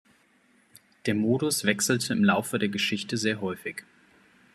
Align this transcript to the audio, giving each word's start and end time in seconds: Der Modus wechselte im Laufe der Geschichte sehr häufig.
Der 1.05 1.13
Modus 1.13 1.63
wechselte 1.63 2.13
im 2.13 2.23
Laufe 2.23 2.57
der 2.57 2.69
Geschichte 2.69 3.17
sehr 3.17 3.39
häufig. 3.39 3.83